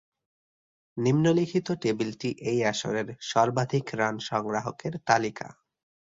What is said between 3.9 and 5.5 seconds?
Run সংগ্রাহকের তালিকা।